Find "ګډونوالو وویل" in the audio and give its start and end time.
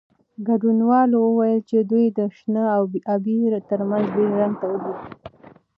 0.47-1.61